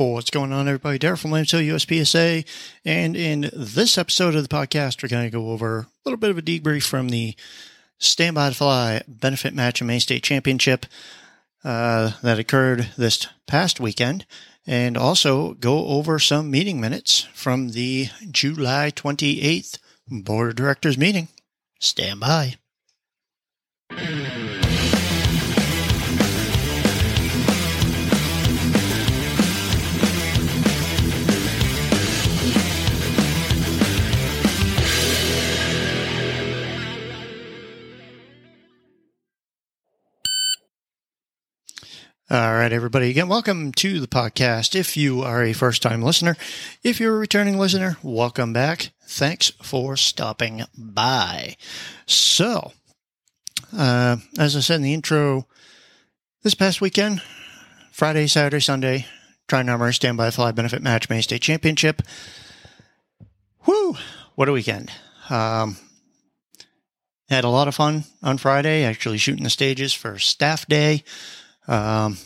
[0.00, 0.96] Oh, what's going on, everybody?
[0.96, 2.46] Daryl from Hill USPSA.
[2.84, 6.30] And in this episode of the podcast, we're going to go over a little bit
[6.30, 7.34] of a debrief from the
[7.98, 10.86] Standby to Fly benefit match and Maine State Championship
[11.64, 14.24] uh, that occurred this past weekend,
[14.68, 21.26] and also go over some meeting minutes from the July 28th Board of Directors meeting.
[21.80, 22.54] Stand by.
[42.30, 43.08] All right, everybody.
[43.08, 44.74] Again, welcome to the podcast.
[44.74, 46.36] If you are a first time listener,
[46.82, 48.90] if you're a returning listener, welcome back.
[49.06, 51.56] Thanks for stopping by.
[52.04, 52.72] So,
[53.74, 55.46] uh, as I said in the intro,
[56.42, 57.22] this past weekend,
[57.92, 59.06] Friday, Saturday, Sunday,
[59.46, 62.02] Trident Armory Standby Fly Benefit Match Maine State Championship.
[63.64, 63.96] Whoo!
[64.34, 64.92] What a weekend.
[65.30, 65.78] Um,
[67.30, 71.04] had a lot of fun on Friday, actually shooting the stages for staff day.
[71.68, 72.16] Um,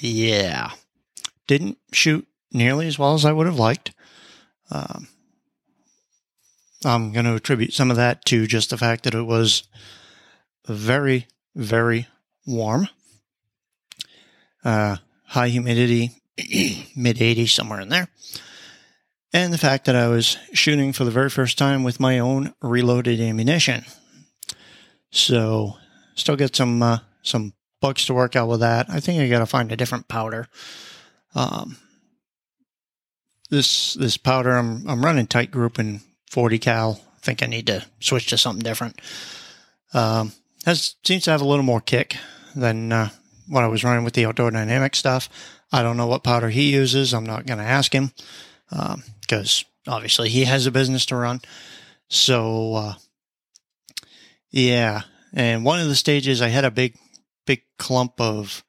[0.00, 0.70] yeah,
[1.46, 3.92] didn't shoot nearly as well as I would have liked.
[4.70, 5.08] Um,
[6.84, 9.64] I'm going to attribute some of that to just the fact that it was
[10.66, 12.06] very, very
[12.46, 12.88] warm.
[14.64, 16.10] Uh, high humidity,
[16.96, 18.08] mid 80s, somewhere in there.
[19.32, 22.54] And the fact that I was shooting for the very first time with my own
[22.62, 23.84] reloaded ammunition.
[25.10, 25.76] So,
[26.14, 27.52] still get some uh, some
[27.84, 28.86] bugs to work out with that.
[28.88, 30.48] I think I got to find a different powder.
[31.34, 31.76] Um,
[33.50, 37.02] this this powder I'm I'm running Titegroup in 40 cal.
[37.14, 39.02] I think I need to switch to something different.
[39.92, 40.32] Um,
[40.64, 42.16] has seems to have a little more kick
[42.56, 43.10] than uh,
[43.48, 45.28] what I was running with the outdoor dynamic stuff.
[45.70, 47.12] I don't know what powder he uses.
[47.12, 48.12] I'm not going to ask him
[48.70, 51.42] because um, obviously he has a business to run.
[52.08, 52.94] So uh,
[54.50, 55.02] yeah,
[55.34, 56.96] and one of the stages I had a big
[57.46, 58.64] big clump of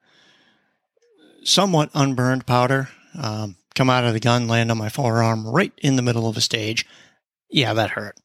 [1.44, 2.88] somewhat unburned powder
[3.18, 6.36] um, come out of the gun, land on my forearm right in the middle of
[6.36, 6.86] a stage.
[7.50, 8.16] Yeah, that hurt.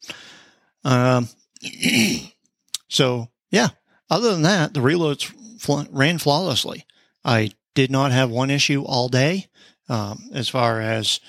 [0.84, 1.30] Um,
[2.88, 3.70] so, yeah,
[4.10, 6.86] other than that, the reloads fl- ran flawlessly.
[7.24, 9.48] I did not have one issue all day
[9.88, 11.20] um, as far as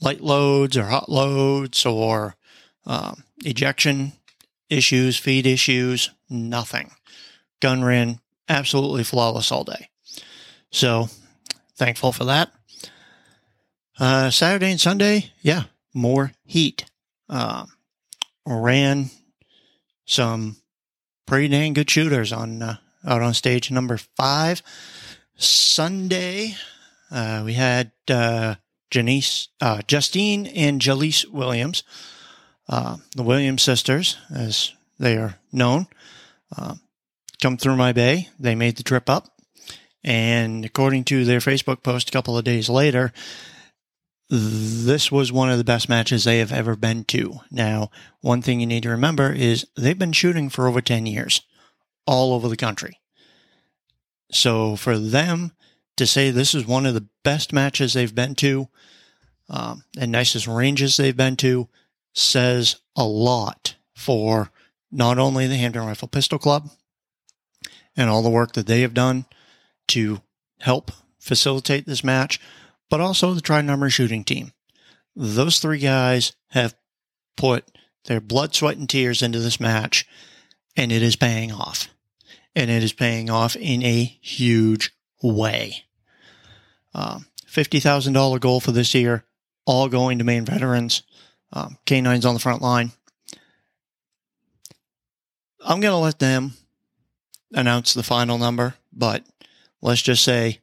[0.00, 2.36] light loads or hot loads or
[2.86, 4.12] um, ejection
[4.70, 6.90] issues, feed issues, nothing.
[7.60, 9.88] Gun ran absolutely flawless all day.
[10.70, 11.08] So
[11.76, 12.52] thankful for that.
[13.98, 16.84] Uh, Saturday and Sunday, yeah, more heat.
[17.28, 17.66] Uh,
[18.46, 19.10] ran
[20.06, 20.56] some
[21.26, 22.76] pretty dang good shooters on uh,
[23.06, 24.62] out on stage number five.
[25.36, 26.56] Sunday,
[27.10, 28.56] uh, we had uh,
[28.90, 31.82] Janice, uh, Justine and Jalise Williams,
[32.68, 35.86] the Williams sisters, as they are known.
[37.40, 38.28] Come through my bay.
[38.38, 39.40] They made the trip up.
[40.04, 43.12] And according to their Facebook post a couple of days later,
[44.30, 47.40] this was one of the best matches they have ever been to.
[47.50, 47.90] Now,
[48.20, 51.42] one thing you need to remember is they've been shooting for over 10 years
[52.06, 53.00] all over the country.
[54.30, 55.52] So for them
[55.96, 58.68] to say this is one of the best matches they've been to
[59.48, 61.68] um, and nicest ranges they've been to
[62.12, 64.50] says a lot for
[64.90, 66.70] not only the Hampton Rifle Pistol Club,
[67.98, 69.26] and all the work that they have done
[69.88, 70.22] to
[70.60, 72.40] help facilitate this match,
[72.88, 74.52] but also the Trident Armory shooting team.
[75.16, 76.76] Those three guys have
[77.36, 77.70] put
[78.04, 80.06] their blood, sweat, and tears into this match,
[80.76, 81.88] and it is paying off.
[82.54, 85.84] And it is paying off in a huge way.
[86.94, 89.24] Um, $50,000 goal for this year,
[89.66, 91.02] all going to Maine veterans,
[91.52, 92.92] um, K9s on the front line.
[95.60, 96.52] I'm going to let them
[97.52, 99.24] announce the final number, but
[99.80, 100.60] let's just say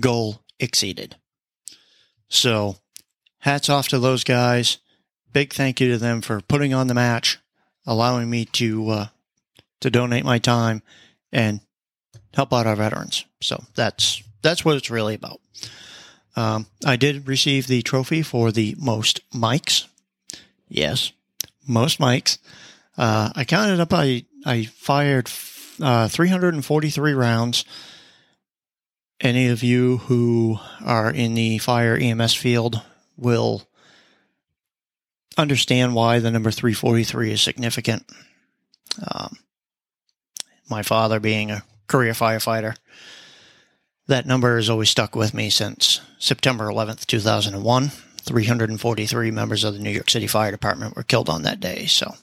[0.00, 1.16] goal exceeded.
[2.28, 2.76] So,
[3.38, 4.78] hats off to those guys.
[5.32, 7.38] Big thank you to them for putting on the match,
[7.86, 9.06] allowing me to uh,
[9.80, 10.82] to donate my time
[11.32, 11.60] and
[12.32, 13.24] help out our veterans.
[13.40, 15.40] So that's that's what it's really about.
[16.36, 19.86] Um, I did receive the trophy for the most mics.
[20.68, 21.12] Yes,
[21.66, 22.38] most mics.
[22.96, 23.92] Uh, I counted up.
[23.92, 25.28] I I fired
[25.80, 27.64] uh, 343 rounds.
[29.20, 32.82] Any of you who are in the fire EMS field
[33.16, 33.62] will
[35.36, 38.04] understand why the number 343 is significant.
[39.10, 39.36] Um,
[40.68, 42.76] my father being a career firefighter,
[44.06, 47.90] That number has always stuck with me since September 11th, 2001.
[48.24, 51.86] 343 members of the New York City Fire Department were killed on that day.
[51.86, 52.14] So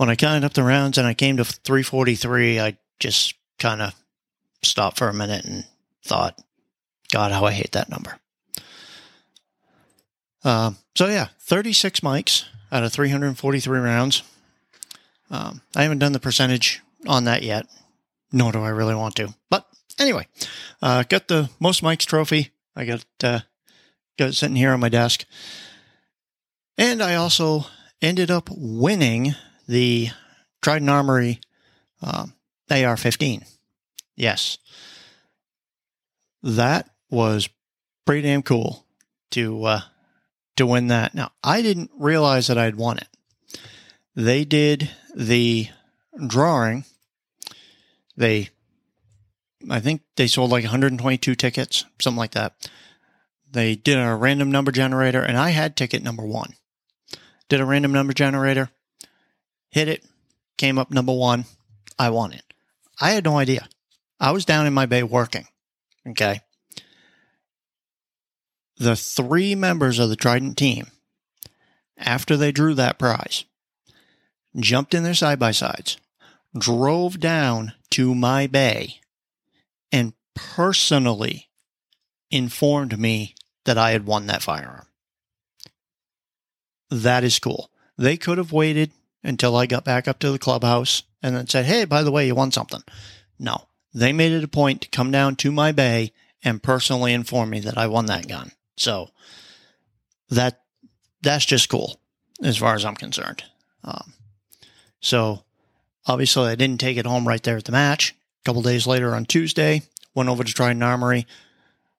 [0.00, 3.94] when I counted up the rounds and I came to 343, I just kind of
[4.62, 5.66] stopped for a minute and
[6.06, 6.40] thought,
[7.12, 8.18] God, how I hate that number.
[10.42, 14.22] Uh, so yeah, 36 mics out of 343 rounds.
[15.30, 17.66] Um, I haven't done the percentage on that yet,
[18.32, 19.34] nor do I really want to.
[19.50, 19.66] But
[19.98, 20.26] anyway,
[20.80, 22.52] uh, got the most mics trophy.
[22.74, 23.40] I got uh,
[24.18, 25.26] got it sitting here on my desk,
[26.78, 27.66] and I also
[28.00, 29.34] ended up winning
[29.70, 30.10] the
[30.62, 31.40] Trident Armory
[32.02, 32.34] um,
[32.68, 33.46] AR-15.
[34.16, 34.58] Yes,
[36.42, 37.48] that was
[38.04, 38.84] pretty damn cool
[39.30, 39.80] to uh,
[40.56, 41.14] to win that.
[41.14, 43.06] Now I didn't realize that I'd won it.
[44.16, 45.68] They did the
[46.26, 46.84] drawing.
[48.16, 48.50] They,
[49.70, 52.68] I think they sold like 122 tickets, something like that.
[53.48, 56.54] They did a random number generator, and I had ticket number one.
[57.48, 58.70] Did a random number generator,
[59.70, 60.04] hit it,
[60.58, 61.44] came up number one.
[61.98, 62.44] I won it.
[63.00, 63.68] I had no idea.
[64.18, 65.46] I was down in my bay working.
[66.06, 66.40] Okay.
[68.76, 70.86] The three members of the Trident team,
[71.96, 73.44] after they drew that prize,
[74.58, 75.98] jumped in their side by sides,
[76.56, 79.00] drove down to my bay,
[79.92, 81.48] and personally
[82.30, 83.34] informed me
[83.64, 84.86] that I had won that firearm.
[86.90, 87.70] That is cool.
[87.96, 91.66] They could have waited until I got back up to the clubhouse and then said,
[91.66, 92.82] Hey, by the way, you won something.
[93.38, 96.12] No, they made it a point to come down to my bay
[96.42, 98.52] and personally inform me that I won that gun.
[98.76, 99.10] So
[100.30, 100.62] that
[101.22, 102.00] that's just cool
[102.42, 103.44] as far as I'm concerned.
[103.84, 104.14] Um,
[105.00, 105.44] so
[106.06, 108.14] obviously, I didn't take it home right there at the match.
[108.42, 109.82] A couple days later on Tuesday,
[110.14, 111.26] went over to Trident Armory,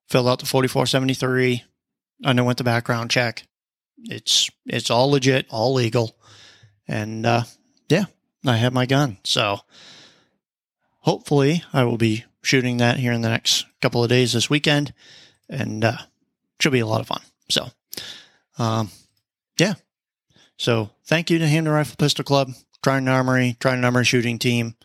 [0.09, 1.63] filled out the 4473,
[2.25, 3.43] underwent the background check.
[4.03, 6.15] It's it's all legit, all legal,
[6.91, 7.43] and uh,
[7.87, 8.05] yeah,
[8.45, 9.17] I have my gun.
[9.23, 9.61] So
[10.99, 14.93] hopefully, I will be shooting that here in the next couple of days this weekend,
[15.49, 15.97] and uh,
[16.59, 17.21] should be a lot of fun.
[17.49, 17.69] So,
[18.57, 18.91] um,
[19.57, 19.75] yeah.
[20.57, 22.51] So thank you to Hampton Rifle Pistol Club
[22.83, 24.75] Trident Armory, Trident Armory shooting team,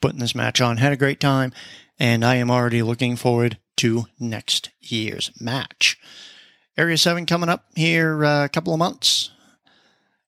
[0.00, 0.78] putting this match on.
[0.78, 1.52] Had a great time,
[1.98, 5.98] and I am already looking forward to next year's match.
[6.78, 9.30] Area 7 coming up here uh, a couple of months.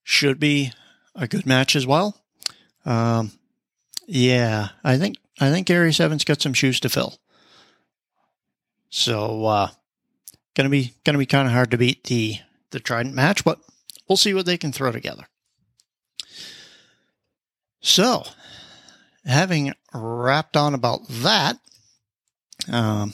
[0.02, 0.70] Should be
[1.14, 2.16] a good match as well.
[2.84, 3.32] Um,
[4.06, 7.18] yeah, I think I think Area 7's got some shoes to fill.
[8.90, 9.68] So uh
[10.54, 12.38] gonna be gonna be kind of hard to beat the
[12.70, 13.58] the Trident match, but
[14.08, 15.26] we'll see what they can throw together.
[17.80, 18.24] So,
[19.26, 21.58] having wrapped on about that,
[22.72, 23.12] um,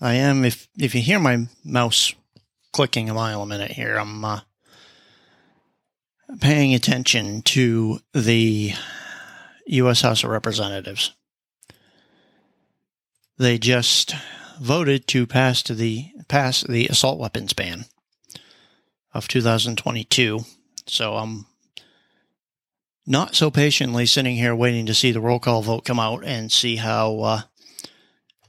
[0.00, 2.14] I am if if you hear my mouse
[2.72, 4.40] clicking a mile a minute here, I'm uh,
[6.38, 8.72] paying attention to the
[9.66, 10.02] U.S.
[10.02, 11.12] House of Representatives.
[13.38, 14.14] They just
[14.60, 17.86] voted to pass to the pass the assault weapons ban
[19.12, 20.40] of 2022.
[20.86, 21.46] So I'm
[23.06, 26.52] not so patiently sitting here waiting to see the roll call vote come out and
[26.52, 27.40] see how uh,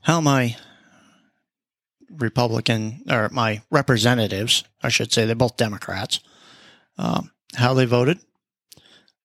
[0.01, 0.57] how my
[2.09, 6.19] Republican or my representatives, I should say, they're both Democrats,
[6.97, 8.19] um, how they voted.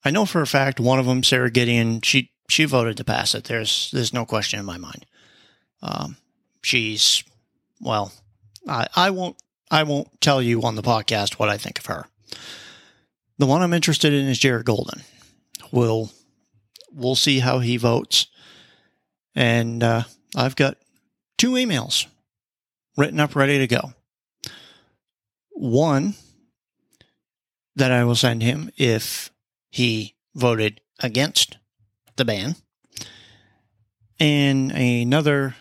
[0.04, 3.34] I know for a fact one of them, Sara Gideon, she she voted to pass
[3.34, 3.44] it.
[3.44, 5.06] There's there's no question in my mind.
[5.82, 6.16] Um,
[6.62, 7.24] she's
[7.80, 8.12] well,
[8.68, 9.36] I, I won't
[9.70, 12.06] I won't tell you on the podcast what I think of her.
[13.38, 15.02] The one I'm interested in is Jared Golden
[15.72, 16.10] we'll
[16.92, 18.26] we'll see how he votes.
[19.34, 20.04] And uh,
[20.34, 20.78] I've got
[21.36, 22.06] two emails
[22.96, 23.92] written up, ready to go.
[25.50, 26.14] One
[27.76, 29.30] that I will send him if
[29.70, 31.58] he voted against
[32.16, 32.56] the ban,
[34.18, 35.54] and another,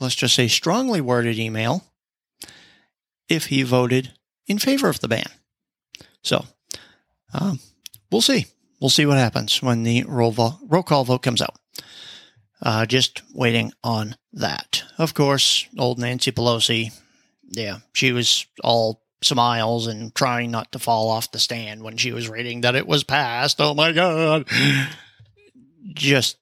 [0.00, 1.84] let's just say, strongly worded email
[3.28, 4.12] if he voted
[4.46, 5.26] in favor of the ban.
[6.22, 6.46] So,
[7.34, 7.60] um,
[8.10, 8.46] we'll see
[8.80, 11.56] we'll see what happens when the roll, vo- roll call vote comes out.
[12.62, 14.84] Uh, just waiting on that.
[14.98, 16.92] Of course, old Nancy Pelosi,
[17.48, 22.12] yeah, she was all smiles and trying not to fall off the stand when she
[22.12, 23.60] was reading that it was passed.
[23.60, 24.46] Oh my God.
[25.94, 26.36] Just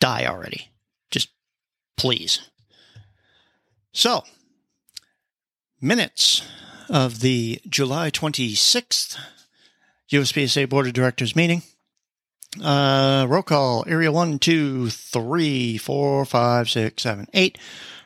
[0.00, 0.70] die already.
[1.10, 1.30] Just
[1.96, 2.40] please.
[3.92, 4.24] So,
[5.80, 6.42] minutes
[6.88, 9.16] of the July 26th
[10.10, 11.62] USPSA Board of Directors meeting.
[12.62, 13.84] Uh, roll call.
[13.86, 17.58] Area one, two, three, four, five, six, seven, eight.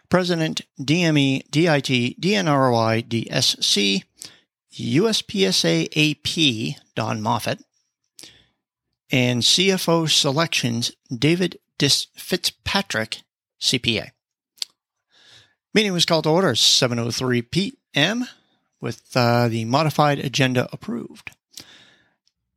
[0.09, 4.05] President, DME, DIT, DNROI, DSC,
[4.73, 7.61] USPSA AP, Don Moffat,
[9.11, 13.23] and CFO Selections, David Dis- Fitzpatrick,
[13.61, 14.11] CPA.
[15.73, 18.27] Meeting was called to order 7.03 p.m.
[18.81, 21.33] with uh, the modified agenda approved.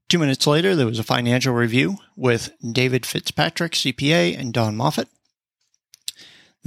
[0.09, 5.09] Two minutes later, there was a financial review with David Fitzpatrick, CPA, and Don Moffat.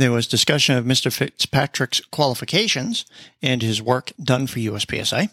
[0.00, 1.12] There was discussion of Mr.
[1.12, 3.04] Fitzpatrick's qualifications
[3.42, 5.28] and his work done for USPSA.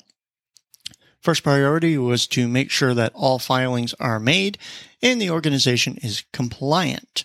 [1.22, 4.58] First priority was to make sure that all filings are made
[5.02, 7.24] and the organization is compliant.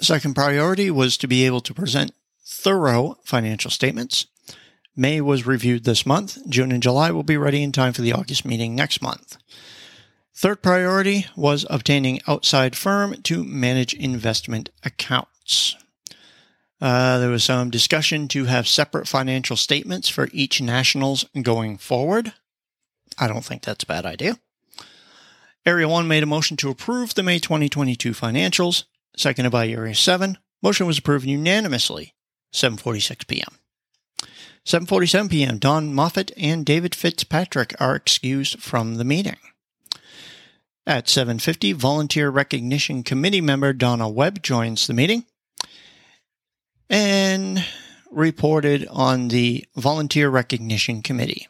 [0.00, 2.10] Second priority was to be able to present
[2.44, 4.26] thorough financial statements.
[4.96, 6.38] May was reviewed this month.
[6.48, 9.36] June and July will be ready in time for the August meeting next month.
[10.34, 15.76] Third priority was obtaining outside firm to manage investment accounts.
[16.80, 22.32] Uh, there was some discussion to have separate financial statements for each nationals going forward.
[23.18, 24.38] I don't think that's a bad idea.
[25.66, 28.84] Area 1 made a motion to approve the May 2022 financials,
[29.14, 30.38] seconded by Area 7.
[30.62, 32.14] Motion was approved unanimously,
[32.54, 33.58] 7:46 p.m.
[34.64, 35.58] 7:47 p.m.
[35.58, 39.36] Don Moffat and David Fitzpatrick are excused from the meeting.
[40.86, 45.26] At 7:50, Volunteer Recognition Committee member Donna Webb joins the meeting
[46.90, 47.64] and
[48.10, 51.48] reported on the Volunteer Recognition Committee.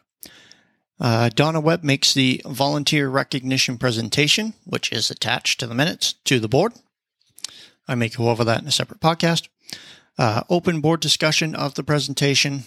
[0.99, 6.39] Uh, Donna Webb makes the volunteer recognition presentation, which is attached to the minutes to
[6.39, 6.73] the board.
[7.87, 9.47] I may go over that in a separate podcast.
[10.17, 12.65] Uh, open board discussion of the presentation.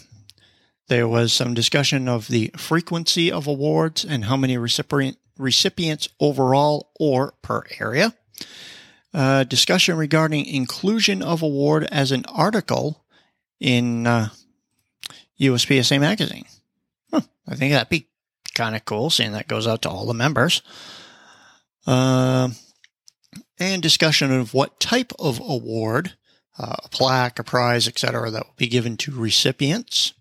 [0.88, 6.90] There was some discussion of the frequency of awards and how many recipient, recipients overall
[6.98, 8.14] or per area.
[9.14, 13.04] Uh, discussion regarding inclusion of award as an article
[13.60, 14.28] in uh,
[15.40, 16.46] USPSA magazine.
[17.12, 18.08] Huh, I think that'd be
[18.56, 20.62] kind of cool, seeing that goes out to all the members.
[21.86, 22.48] Uh,
[23.60, 26.14] and discussion of what type of award,
[26.58, 30.12] uh, a plaque, a prize, etc., that will be given to recipients.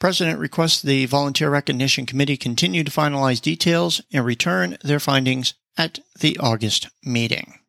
[0.00, 6.00] President requests the Volunteer Recognition Committee continue to finalize details and return their findings at
[6.18, 7.60] the August meeting.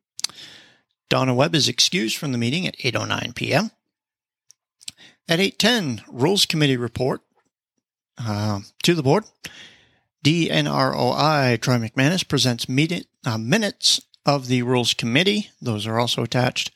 [1.08, 3.70] Donna Webb is excused from the meeting at 8:09 p.m.
[5.28, 7.22] At 8:10, Rules Committee report
[8.18, 9.24] uh, to the board.
[10.24, 12.66] DNROI Troy McManus presents
[13.24, 15.50] uh, minutes of the Rules Committee.
[15.60, 16.70] Those are also attached.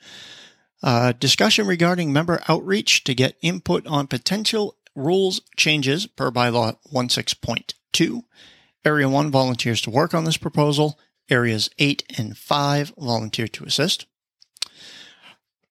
[0.81, 8.23] Uh, discussion regarding member outreach to get input on potential rules changes per bylaw 16.2.
[8.85, 10.99] Area 1 volunteers to work on this proposal.
[11.29, 14.07] Areas 8 and 5 volunteer to assist.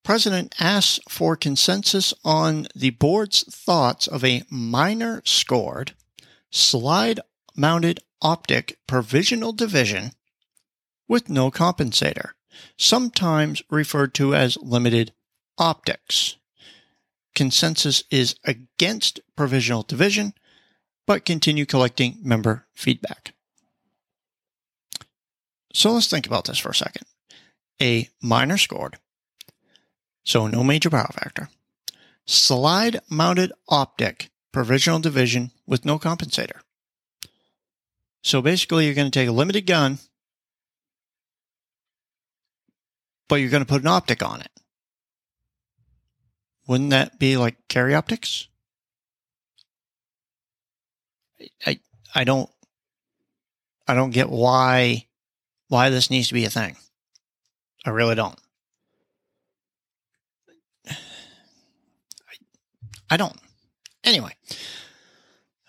[0.05, 5.95] President asks for consensus on the board's thoughts of a minor scored
[6.51, 7.21] slide
[7.57, 10.13] mounted optic provisional division
[11.09, 12.31] with no compensator,
[12.77, 15.13] sometimes referred to as limited
[15.57, 16.37] optics.
[17.35, 20.35] Consensus is against provisional division,
[21.07, 23.35] but continue collecting member feedback.
[25.73, 27.07] So let's think about this for a second.
[27.81, 28.99] A minor scored
[30.25, 31.49] so no major power factor.
[32.27, 36.61] Slide mounted optic, provisional division with no compensator.
[38.23, 39.99] So basically, you're going to take a limited gun,
[43.29, 44.51] but you're going to put an optic on it.
[46.69, 48.47] Wouldn't that be like carry optics?
[51.67, 51.81] I
[52.15, 52.49] I don't
[53.89, 55.07] I don't get why
[55.69, 56.77] why this needs to be a thing.
[57.85, 58.39] I really don't.
[63.13, 63.37] I don't.
[64.05, 64.35] Anyway,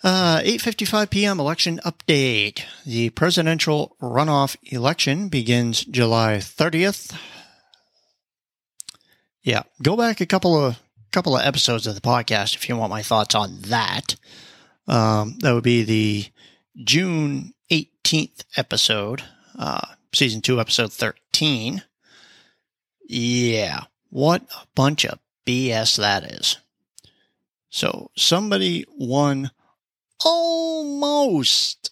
[0.02, 1.42] uh, 8:55 p.m.
[1.42, 2.64] election update.
[2.86, 7.14] The presidential runoff election begins July 30th.
[9.42, 10.80] Yeah, go back a couple of
[11.12, 14.16] couple of episodes of the podcast if you want my thoughts on that.
[14.88, 16.28] Um, that would be the
[16.82, 19.22] June 18th episode,
[19.60, 21.84] uh, season two, episode 13.
[23.10, 26.58] Yeah, what a bunch of BS that is.
[27.74, 29.50] So somebody won
[30.24, 31.90] almost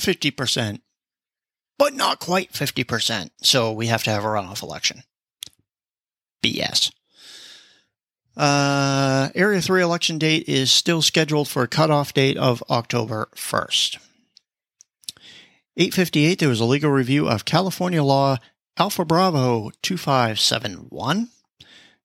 [0.00, 0.80] 50%,
[1.78, 3.28] but not quite 50%.
[3.42, 5.02] So we have to have a runoff election.
[6.42, 6.90] BS.
[8.34, 13.98] Uh, Area 3 election date is still scheduled for a cutoff date of October 1st.
[15.76, 18.38] 858, there was a legal review of California law
[18.78, 21.28] Alpha Bravo 2571.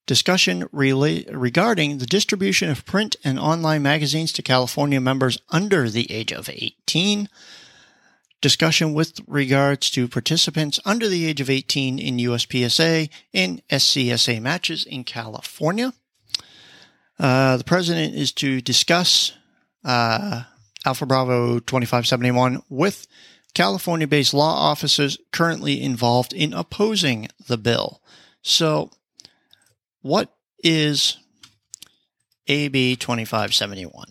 [0.06, 6.12] Discussion rela- regarding the distribution of print and online magazines to California members under the
[6.12, 7.30] age of 18.
[8.42, 14.84] Discussion with regards to participants under the age of 18 in USPSA and SCSA matches
[14.84, 15.94] in California.
[17.18, 19.32] Uh, the president is to discuss
[19.86, 20.44] uh,
[20.86, 23.08] Alpha Bravo 2571 with
[23.54, 28.02] California based law officers currently involved in opposing the bill.
[28.42, 28.92] So,
[30.04, 31.18] what is
[32.48, 34.06] AB 2571?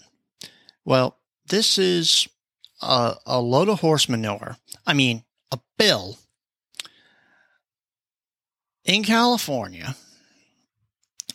[0.85, 2.27] Well, this is
[2.81, 4.57] a, a load of horse manure.
[4.85, 5.23] I mean,
[5.53, 6.19] a bill
[8.85, 9.95] in California,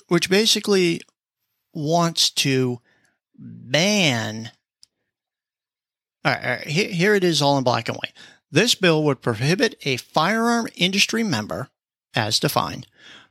[0.08, 1.00] which basically
[1.74, 2.82] wants to
[3.40, 4.52] ban
[6.26, 8.12] all right, all right, here it is all in black and white.
[8.52, 11.70] This bill would prohibit a firearm industry member,
[12.14, 12.86] as defined,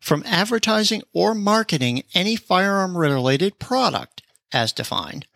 [0.07, 4.23] from advertising or marketing any firearm related product,
[4.53, 5.27] as defined,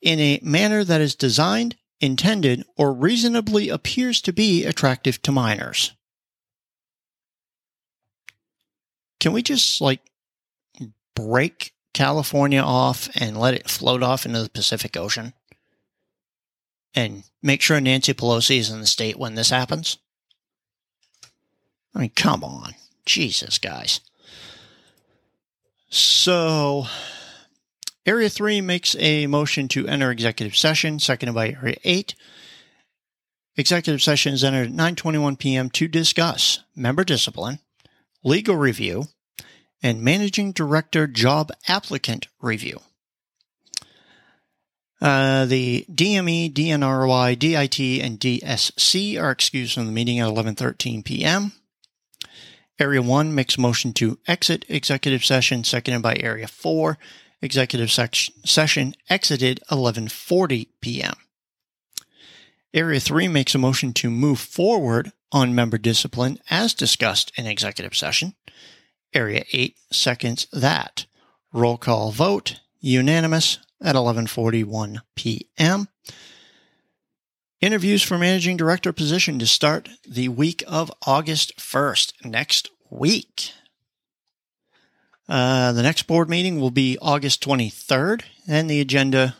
[0.00, 5.92] in a manner that is designed, intended, or reasonably appears to be attractive to minors.
[9.18, 10.00] Can we just like
[11.16, 15.34] break California off and let it float off into the Pacific Ocean?
[16.94, 19.98] and make sure Nancy Pelosi is in the state when this happens?
[21.94, 22.74] I mean, come on.
[23.04, 24.00] Jesus, guys.
[25.94, 26.86] So,
[28.06, 32.14] Area 3 makes a motion to enter executive session, seconded by Area 8.
[33.58, 35.68] Executive session is entered at 9:21 p.m.
[35.68, 37.58] to discuss member discipline,
[38.24, 39.08] legal review,
[39.82, 42.80] and managing director job applicant review.
[44.98, 51.52] Uh, the DME, DNROI, DIT, and DSC are excused from the meeting at 11:13 p.m.
[52.82, 56.98] Area 1 makes motion to exit executive session, seconded by Area 4.
[57.40, 61.14] Executive session exited 11:40 p.m.
[62.74, 67.94] Area 3 makes a motion to move forward on member discipline as discussed in executive
[67.94, 68.34] session.
[69.14, 71.06] Area 8 seconds that.
[71.52, 75.86] Roll call vote unanimous at 11:41 p.m.
[77.62, 83.52] Interviews for managing director position to start the week of August 1st, next week.
[85.28, 89.36] Uh, the next board meeting will be August 23rd, and the agenda,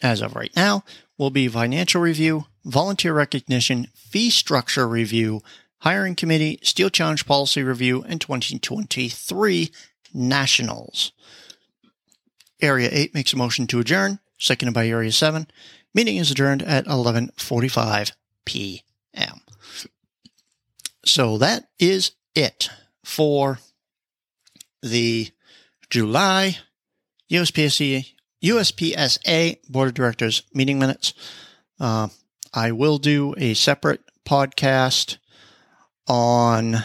[0.00, 0.84] as of right now,
[1.18, 5.42] will be financial review, volunteer recognition, fee structure review,
[5.78, 9.72] hiring committee, steel challenge policy review, and 2023
[10.14, 11.10] nationals.
[12.62, 15.48] Area 8 makes a motion to adjourn, seconded by Area 7.
[15.94, 18.12] Meeting is adjourned at 11:45
[18.44, 19.40] p.m.
[21.04, 22.70] So that is it
[23.04, 23.58] for
[24.82, 25.30] the
[25.90, 26.58] July
[27.30, 28.06] USPSA
[28.42, 31.14] USPSA Board of Directors meeting minutes.
[31.80, 32.08] Uh,
[32.52, 35.18] I will do a separate podcast
[36.06, 36.76] on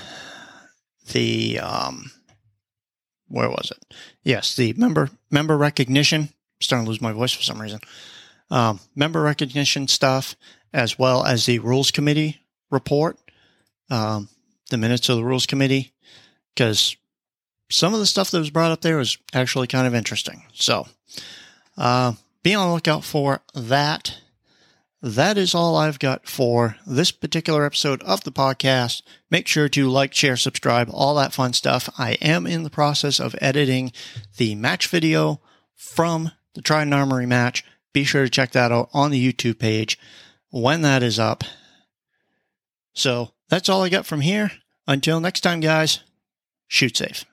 [1.12, 2.12] the um,
[3.28, 3.94] where was it?
[4.24, 6.22] Yes, the member member recognition.
[6.22, 7.80] I'm starting to lose my voice for some reason.
[8.50, 10.36] Um, member recognition stuff,
[10.74, 13.18] as well as the rules committee report,
[13.90, 14.30] um,
[14.70, 15.94] the minutes of the rules committee,
[16.54, 16.96] because
[17.70, 20.44] some of the stuff that was brought up there was actually kind of interesting.
[20.54, 20.88] So,
[21.78, 24.18] uh, be on the lookout for that
[25.04, 29.02] that is all I've got for this particular episode of the podcast.
[29.30, 31.90] Make sure to like, share, subscribe, all that fun stuff.
[31.98, 33.92] I am in the process of editing
[34.38, 35.42] the match video
[35.76, 37.66] from the Trident Armory match.
[37.94, 40.00] Be sure to check that out on the YouTube page
[40.50, 41.44] when that is up.
[42.94, 44.52] So that's all I got from here.
[44.88, 46.00] Until next time, guys,
[46.68, 47.26] shoot safe.